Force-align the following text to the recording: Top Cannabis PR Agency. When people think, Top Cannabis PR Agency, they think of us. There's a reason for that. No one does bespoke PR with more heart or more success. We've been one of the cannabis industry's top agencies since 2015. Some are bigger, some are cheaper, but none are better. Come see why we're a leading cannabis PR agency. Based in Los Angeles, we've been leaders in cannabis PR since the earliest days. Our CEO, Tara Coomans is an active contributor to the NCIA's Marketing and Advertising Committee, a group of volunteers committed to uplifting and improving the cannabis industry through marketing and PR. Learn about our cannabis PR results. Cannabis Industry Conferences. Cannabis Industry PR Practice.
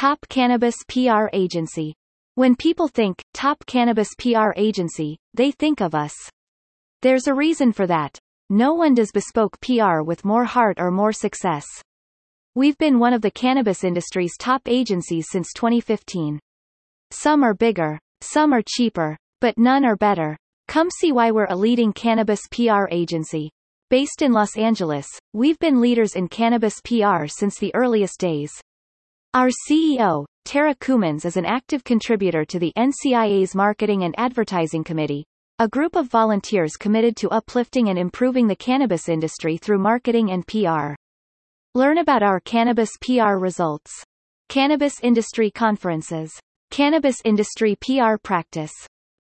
Top 0.00 0.26
Cannabis 0.30 0.76
PR 0.88 1.26
Agency. 1.34 1.94
When 2.34 2.56
people 2.56 2.88
think, 2.88 3.22
Top 3.34 3.58
Cannabis 3.66 4.08
PR 4.16 4.52
Agency, 4.56 5.18
they 5.34 5.50
think 5.50 5.82
of 5.82 5.94
us. 5.94 6.14
There's 7.02 7.26
a 7.26 7.34
reason 7.34 7.70
for 7.70 7.86
that. 7.86 8.18
No 8.48 8.72
one 8.72 8.94
does 8.94 9.12
bespoke 9.12 9.60
PR 9.60 10.00
with 10.00 10.24
more 10.24 10.46
heart 10.46 10.80
or 10.80 10.90
more 10.90 11.12
success. 11.12 11.66
We've 12.54 12.78
been 12.78 12.98
one 12.98 13.12
of 13.12 13.20
the 13.20 13.30
cannabis 13.30 13.84
industry's 13.84 14.38
top 14.38 14.62
agencies 14.64 15.26
since 15.30 15.52
2015. 15.52 16.40
Some 17.10 17.44
are 17.44 17.52
bigger, 17.52 17.98
some 18.22 18.54
are 18.54 18.62
cheaper, 18.66 19.18
but 19.42 19.58
none 19.58 19.84
are 19.84 19.96
better. 19.96 20.34
Come 20.66 20.88
see 20.88 21.12
why 21.12 21.30
we're 21.30 21.44
a 21.50 21.54
leading 21.54 21.92
cannabis 21.92 22.40
PR 22.50 22.88
agency. 22.90 23.50
Based 23.90 24.22
in 24.22 24.32
Los 24.32 24.56
Angeles, 24.56 25.06
we've 25.34 25.58
been 25.58 25.78
leaders 25.78 26.16
in 26.16 26.28
cannabis 26.28 26.80
PR 26.86 27.26
since 27.26 27.58
the 27.58 27.74
earliest 27.74 28.18
days. 28.18 28.62
Our 29.32 29.50
CEO, 29.70 30.26
Tara 30.44 30.74
Coomans 30.74 31.24
is 31.24 31.36
an 31.36 31.44
active 31.44 31.84
contributor 31.84 32.44
to 32.46 32.58
the 32.58 32.72
NCIA's 32.76 33.54
Marketing 33.54 34.02
and 34.02 34.12
Advertising 34.18 34.82
Committee, 34.82 35.24
a 35.60 35.68
group 35.68 35.94
of 35.94 36.08
volunteers 36.08 36.72
committed 36.74 37.14
to 37.18 37.30
uplifting 37.30 37.90
and 37.90 37.96
improving 37.96 38.48
the 38.48 38.56
cannabis 38.56 39.08
industry 39.08 39.56
through 39.56 39.78
marketing 39.78 40.32
and 40.32 40.44
PR. 40.48 40.96
Learn 41.76 41.98
about 41.98 42.24
our 42.24 42.40
cannabis 42.40 42.90
PR 43.00 43.36
results. 43.36 43.92
Cannabis 44.48 44.94
Industry 45.00 45.48
Conferences. 45.52 46.32
Cannabis 46.72 47.18
Industry 47.24 47.76
PR 47.76 48.16
Practice. 48.20 48.72